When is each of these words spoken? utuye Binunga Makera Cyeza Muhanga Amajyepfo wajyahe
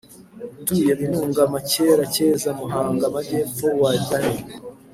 utuye 0.61 0.91
Binunga 0.99 1.41
Makera 1.53 2.03
Cyeza 2.13 2.49
Muhanga 2.59 3.03
Amajyepfo 3.09 3.65
wajyahe 3.81 4.35